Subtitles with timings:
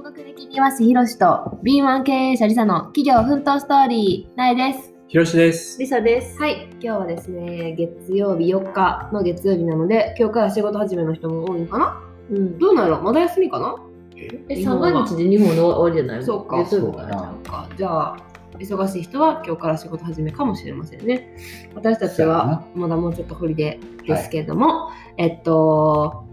[0.00, 4.94] 高学歴庭師ひろしと B1 経営者りさの企業奮闘ストーリー、なえです。
[5.08, 5.78] ひろしです。
[5.78, 6.40] リサです。
[6.40, 12.02] はい、今日はですね、月曜日4日の月曜日なので、今日から仕事始めの人も多いのかな？
[12.30, 12.58] うん。
[12.58, 13.76] どうなのまだ休みかな？
[14.48, 16.24] え、三が日で日本の終わりじゃないの？
[16.24, 16.56] そうか。
[16.64, 17.34] 月曜日かそうだな。
[17.44, 17.68] か。
[17.76, 18.16] じゃあ、
[18.58, 21.36] 忙しい人は今日から仕事始めかもしれませんね。
[21.74, 26.24] 私たちはまだもうちょっとホリデーですけれども、えっと、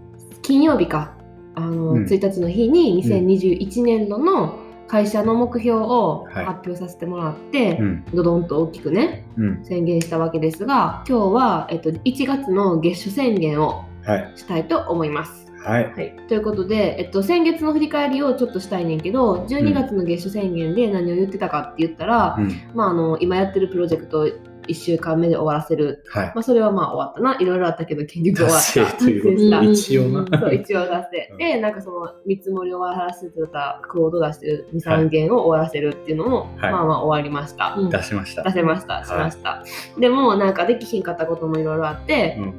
[0.42, 1.17] 金曜日か、
[1.58, 8.06] あの、うん1日の日に2021年度の会社の目標をはい発表させてもらって、うん。
[8.14, 9.66] どどんと大きくね、うん。
[9.66, 14.32] 宣言したわけですが、今日は、えっと、1月の月初宣言をはい。
[14.36, 15.52] したいと思います。
[15.64, 16.16] はい。
[16.30, 22.52] ということで、えっと、先月の振り返りをちょっとしたいねんけど12月の月初宣言で何を言ってたかって言ったら、うん。
[22.74, 24.30] まあ、あの今やってるプロジェクトを
[24.68, 26.26] 1週間目で終わらせる、はい。
[26.28, 27.38] まあ、それはまあ終わったな。
[27.40, 29.04] いろいろあったけど結局終わった。
[29.10, 30.26] いう一応な。
[30.40, 31.38] そう一応出して、うん。
[31.38, 36.72] でなんかその見積もりを終わらせてたクオード出してるはい23件を終わらせるっていうのも、はい。
[36.72, 37.90] まあまあ終わりました、うん。
[37.90, 38.44] 出しました。
[38.44, 39.04] 出せました。
[39.04, 39.64] しました、
[39.98, 42.54] でもなんかできひんかったこともいろいろあって、うん。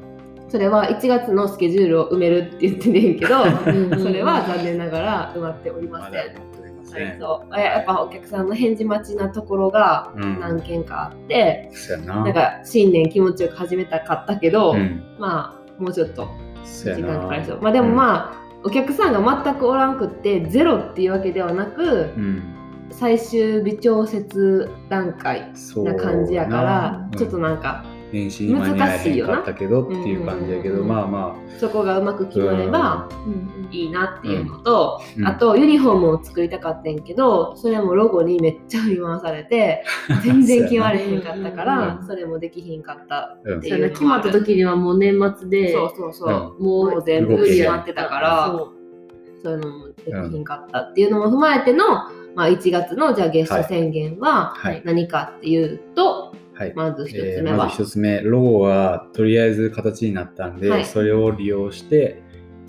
[0.49, 4.01] それは1月のスケジュールを埋めるって言ってねんけどうん。
[4.01, 6.48] それは残念ながら埋まっておりません。
[6.91, 7.21] まだ持っておりません。
[7.21, 10.41] そうえやっぱお客さんの返事待ちなところがうん。
[10.41, 12.25] 何件かあって、そうやな。
[12.25, 15.17] なんか新年気持ちよく始めたかったけど、うん。
[15.19, 16.29] まあもうちょっと
[16.65, 17.03] 時。
[17.03, 17.61] 間かかりそう。
[17.61, 22.55] まあでもまあ、お客さんが全くおらんくってゼロっていうわけではなくうん。
[22.91, 33.69] 最終微調節段階な感じやから、うんちょっとなんか年始に間に合えへんかったけどっていう感じやけど、うんうんうんまあまそこがうまく決まればうん。
[33.71, 35.27] いいなっていうのと、うん。
[35.27, 39.85] あとユニフォームを作りたかったんけどそれもロゴにめっちゃ振り回されて
[40.25, 42.07] 全然決まれへんかったかうらん。
[42.07, 46.67] それもできひんかったあ、うんってそう決まった時にはもう年末で、そうそうそう、うん。
[46.67, 48.79] もう全部決まってたからそ
[49.43, 51.85] そういうのもできひんかったっていうのも踏まえての、
[52.35, 54.83] まあ、1月のじゃあ月初宣言ははい。
[54.85, 56.39] 何かっていうと、はい。
[56.75, 60.85] まず一えつ目は、ーまず一つ目、ロゴはとりあえず形になったんで、はい。
[60.85, 62.23] それを利用して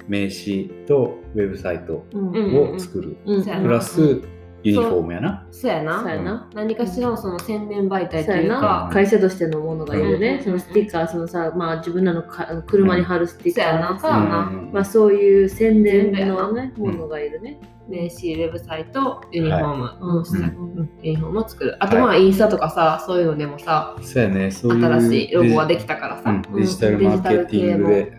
[0.07, 3.17] 名刺とウェブサイトを作る。
[3.25, 4.21] プラス
[4.63, 5.45] ユニフォームやな。
[5.51, 5.99] そうやな。
[6.01, 6.49] そうやな。
[6.53, 8.89] 何かしらのその宣伝媒体というか。
[8.91, 10.19] 会社としてのものがいるうん。
[10.19, 13.93] ね、そのステッカー、そのさ、まあ自分らのか車に貼るステッカー。
[13.95, 14.27] とそうやな。
[14.27, 14.71] か、うん。
[14.73, 17.59] まあそういう宣伝のね、なものがいるね。
[17.87, 20.43] 名刺ウェブサイトユニフォーム、うんしたうん。
[20.43, 20.89] うん。
[21.01, 21.75] ユニフォームを作る。
[21.79, 26.41] あとまあインスタとかさそういうのでもさそうやね、そういう新しいロゴができたからさ、うん。
[26.55, 28.13] デジタルマーケティングで。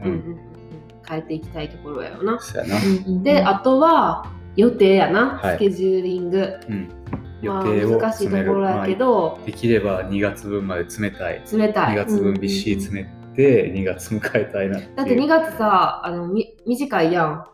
[1.09, 2.39] 変えていきたいところやよな。
[2.41, 3.23] そうやな。
[3.23, 5.57] であとは予定やな、はい。
[5.57, 6.39] スケジューリング、
[6.69, 6.89] うん。
[7.43, 8.53] 予まあ、定を難しいと詰める。
[8.53, 11.43] ころやけど、まあできれば2月分まで詰めたい。
[11.45, 11.97] 2冷たい。
[11.97, 14.97] 月分びっしり詰めて、2月迎えたいなっていう。
[14.97, 17.45] だって2月さあのみ短いやん。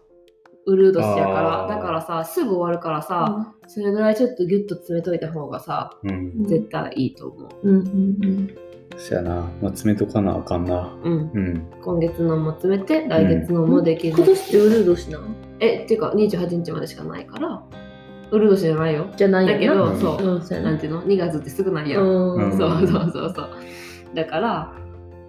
[0.68, 1.76] ウルード氏やから。
[1.76, 6.44] だからさすぐ終わるからさ、それぐらいちょっとギュッと詰めといた方がさうん。
[6.44, 8.65] 絶対いいと思う、うんうんうん
[8.96, 9.34] そやな。
[9.34, 10.96] まあ、詰めとかなあかんな。
[11.02, 11.66] うん、うん。
[11.82, 15.20] 今月のも詰めて来月のもできる、今年ってウルードしな
[15.60, 17.62] えっていうか28日までしかないから。
[18.30, 19.06] ウルード氏じゃないよ。
[19.16, 19.52] じゃないよな。
[19.54, 20.00] だけど、うん。
[20.00, 20.70] そう、うん、そうやな。
[20.70, 22.34] なんていうの？2月ってすぐないやん、うん。
[22.34, 23.32] うんそうそうそう。
[23.34, 23.50] そう
[24.14, 24.72] だから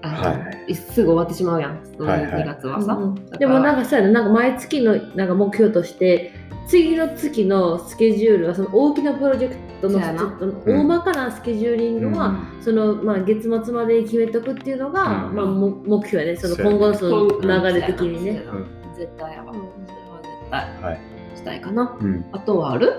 [0.01, 0.75] はい。
[0.75, 2.43] すぐ終わってしまうやん、はいはい。
[2.43, 6.33] 2月はさ、うんでもなんかそうやな、なんか毎月のなんか目標として、
[6.67, 10.19] 次の月のスケジュールはその大きなプロジェクトのそうやな。
[10.19, 18.43] ちょっと大まかなスケジューリングは、そのまあ月末まで決めとくっていうのが、うんまあも目標やね、その今後のその流れ的にね。
[18.95, 19.59] 絶対やわ、うん。
[19.59, 20.99] それは絶対はい。
[21.35, 21.97] したいかな。
[21.99, 22.25] うん。
[22.31, 22.93] あとはある？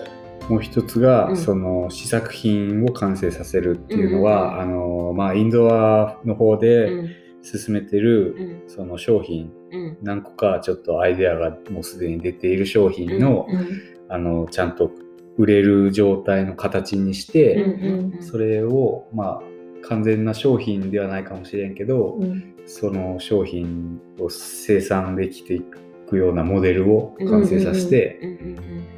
[0.48, 1.36] もう一つが、うん。
[1.36, 7.10] その試作品を完成させるっていうのは、うんあのまあインドアの方うでん。
[7.42, 8.62] 進めてる、うん。
[8.68, 9.98] その商品うん。
[10.02, 13.68] 何個かちょっとアイデアがもうすでに出ている商品の,、うん
[14.10, 14.90] あのちゃんと
[15.36, 22.54] 売れる状態の形にして、それをまあ完全な商品ではないかもしれんけど、うん。
[22.66, 25.78] その商品を生産できていく
[26.16, 28.20] ようなモデルを完成させて、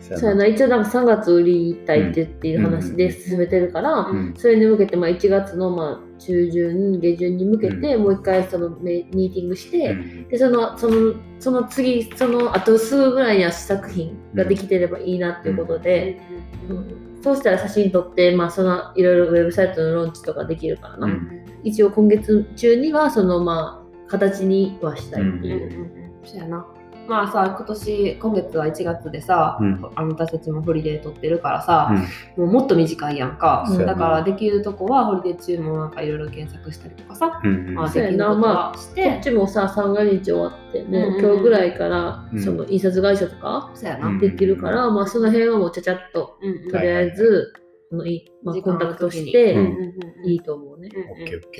[0.00, 10.28] そそうやな、一応なんか3月売りたいってっていう話で進めてるから、うんそれに向けてまあ1月のまあ中旬、下旬に向けて、うもう一回そのメミーティングして、うん。
[10.28, 16.20] でそのそのその次そのあとすぐぐらいには試作品ができてればいいなっていうことで、
[16.68, 16.76] うん。
[16.76, 17.22] うん。
[17.22, 21.46] そうしたら写真撮って、まあ、そのいろいろウェブサイトのローンチとかできるからな、うん。
[21.62, 25.56] 一応今月中にはそのまあ形にはしたいってうんいう。
[25.56, 25.68] う。
[25.68, 25.72] ん。
[25.72, 26.10] うん。
[26.24, 26.66] そうやな
[27.10, 29.84] まあさ今年今月は1月でさ、うん。
[29.96, 31.90] あの私たちもホリデー取ってるからさ、
[32.36, 32.44] うん。
[32.44, 42.40] もうもっと短いやんか、うんだからできるとこはホリデー中もなんかいろいろ検索したりとかさ、うんまあ、できることはし、こっちもさ三が日終わってもう今日ぐらいからうん。
[42.40, 44.20] その印刷会社とかそうやな、うん。
[44.20, 46.38] できるから、まあその辺はもうちゃちゃっと
[46.70, 47.52] とりあえず、
[47.90, 50.30] あのいまあ、時コンタクトしてうん。
[50.30, 50.90] いいと思うね。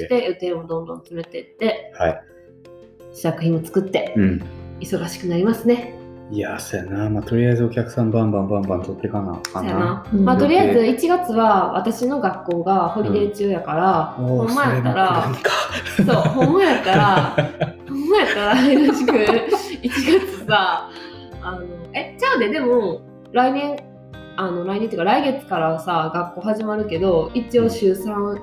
[0.09, 2.23] で予定をどんどん詰めていってはい。
[3.13, 4.15] 試作品も作って。
[4.17, 4.60] うん。
[4.81, 5.95] 忙しくなりますね。
[6.33, 7.11] いや、そうやな。
[7.11, 9.65] まあ、とりあえずお客さんバンバンバンバン取ってかなあかな。
[9.65, 10.07] そうんやな。
[10.13, 15.33] うんまあとりあえず1月は私の学校がホリデー中やから、おほんまやったら
[15.97, 17.37] そう、ほんまやったら、
[17.89, 19.13] ほんまやったら、よろしく、
[19.83, 20.89] 1月さ、
[21.43, 21.63] あの、
[21.95, 23.01] え、ちゃうで、でも、
[23.33, 23.77] 来年、
[24.37, 28.39] あの、来年っていうか、来月からさ、学校始まるけど、一応週3、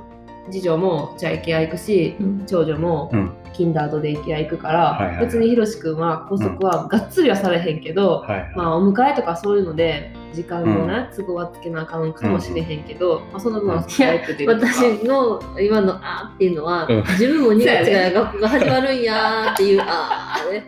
[0.52, 2.46] 次女も、じゃあ、イケア行くし、うん。
[2.46, 8.54] 長女もうん、キンダードでイケア行くから、別にひろしくんは、校則はがっつりはされへんけど、はいはい。
[8.56, 17.04] まあ、お迎えとかそういうので、時間のね、都合はつけなあかんかもしれへんけど、まあ、その分はスカイプで私の今の「あ」っていうのは、うん。
[17.08, 20.68] 自分も2月から学校が始まるんやーっていう「あ」ね。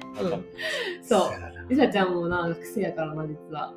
[1.03, 1.31] そう。
[1.31, 1.49] やな。
[1.69, 3.73] りさちゃんもな、学生やからな、実は。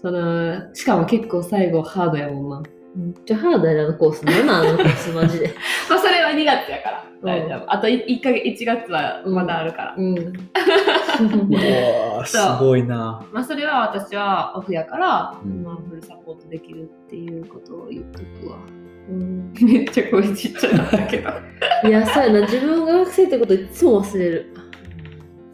[0.00, 2.62] その、しかも結構最後ハードやもんな。
[2.94, 5.54] めっちゃハードやなあのコースなんなのコースマジで。
[5.90, 7.04] まあ、それは2月やから。
[7.08, 7.72] うん大丈夫。
[7.72, 9.94] あと1ヶ月、1月はまだあるから。
[9.96, 10.18] うん。
[10.18, 13.24] うわーすごいな。
[13.32, 18.58] まあ、それは私はオフやから、うんまあ、フルサポートできるっていうことを言っとくわ。
[19.08, 21.30] うんめっちゃ声ちっちゃなったけど。
[21.88, 24.54] いや、そうやな、自分が学生ってこといつも忘れる。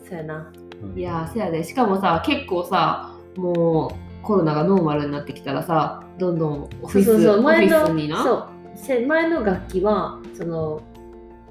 [0.09, 0.53] そうやな。
[0.97, 1.63] いやー、せやで。
[1.63, 3.93] しかもさ、結構さ、も
[4.23, 7.67] うコロナがノーマルになってきたらさ、どんどんオフィスそうそうそう、前。
[7.67, 10.83] の、そう、せ前の楽器は、その、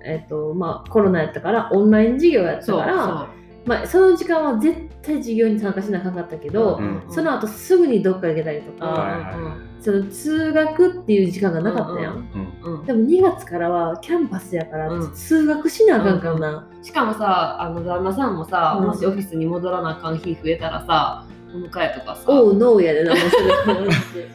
[0.05, 3.29] えっ、と、まあ、コロナやったから、オンライン授業やったから、
[3.65, 9.83] まあ、その時間は絶対授業に参加しなあかったけど、うんその後すぐにどっか行けたりとか、はいはい。
[9.83, 12.13] その通学っていう時間がなかったやん。
[12.13, 15.13] うんうんうんでも2月からはキャンパスやから、うん。
[15.13, 16.67] 通学しなあかんからな。
[16.81, 18.87] しかもさ、あの旦那さんもさ、うん。
[18.87, 23.75] もしオフィスに戻らなあかん日増えたらさ、お迎えとかさ、おう、ノーやでな、もうそれ。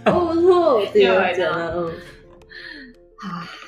[0.13, 1.75] おう、ノーっていうやつやな。
[1.77, 1.85] うん。
[1.85, 1.91] は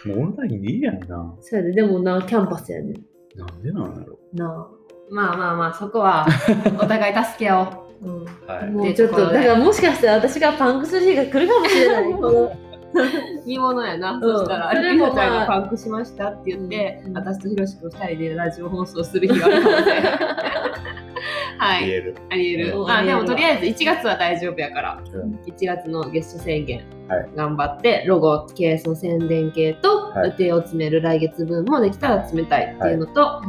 [0.04, 1.34] もうオンラインでいいやんな。
[1.40, 2.94] そうやで、でもな、キャンパスやねん。
[3.36, 4.76] なんでなんだろなあ
[5.10, 6.26] まあまあまあ、そこは
[6.80, 7.66] お互い助け合おう。
[7.66, 7.78] あ。
[8.02, 8.22] うん。
[8.22, 8.26] う。
[8.46, 8.70] はい。
[8.70, 12.12] もうちょっと、だからもしかしたら私がパンクする日が来るかもしれない。
[12.12, 12.52] この
[13.44, 20.18] 煮物やな、んそしたら、りさちゃんまあがパンクしましたって言って、うん私とひろしくん二人でラジオ放送する日があるかもしれない。
[21.58, 22.16] はい、言える。
[22.30, 22.90] ありえる。
[22.90, 33.42] あでもとりあえず1月は大丈夫やから、うん1月の月初宣言、はい頑張って、ロゴ系、その宣伝系とはい予定を詰める来月分もできたら詰めたいっていうのと、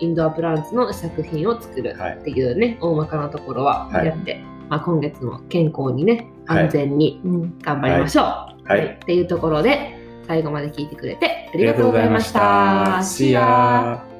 [0.00, 7.58] インドアプランツの試作品を作るはいっていうね、大まかなところははいやって、まあ、今月も健康にね、はい安全にうん。
[7.60, 8.24] 頑張りましょう。
[8.24, 8.84] はい。
[8.84, 12.98] っていうところで、最後まで聞いてくれてありがとうございました。
[13.02, 14.13] See ya!